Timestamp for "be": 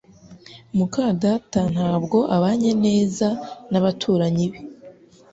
4.51-4.59